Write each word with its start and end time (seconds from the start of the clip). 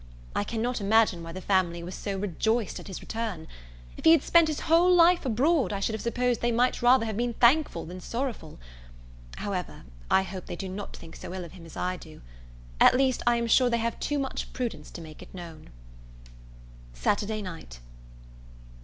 I 0.35 0.43
cannot 0.43 0.81
imagine 0.81 1.21
why 1.21 1.31
the 1.31 1.41
family 1.41 1.83
was 1.83 1.93
so 1.93 2.17
rejoiced 2.17 2.79
at 2.79 2.87
his 2.87 3.01
return. 3.01 3.47
If 3.97 4.03
he 4.03 4.13
had 4.13 4.23
spent 4.23 4.47
his 4.47 4.61
whole 4.61 4.91
life 4.95 5.27
abroad, 5.27 5.71
I 5.71 5.79
should 5.79 5.93
have 5.93 6.01
supposed 6.01 6.41
they 6.41 6.51
might 6.51 6.81
rather 6.81 7.05
have 7.05 7.15
been 7.17 7.35
thankful 7.35 7.85
than 7.85 8.01
sorrowful. 8.01 8.57
However, 9.35 9.83
I 10.09 10.23
hope 10.23 10.47
they 10.47 10.55
do 10.55 10.69
not 10.69 10.97
think 10.97 11.15
so 11.17 11.35
ill 11.35 11.45
of 11.45 11.51
him 11.51 11.67
as 11.67 11.77
I 11.77 11.97
do. 11.97 12.21
At 12.79 12.97
least, 12.97 13.21
I 13.27 13.35
am 13.35 13.45
sure 13.45 13.69
they 13.69 13.77
have 13.77 13.99
too 13.99 14.17
much 14.17 14.51
prudence 14.53 14.89
to 14.89 15.01
make 15.01 15.21
it 15.21 15.35
known. 15.35 15.69
Saturday 16.95 17.43
Night. 17.43 17.77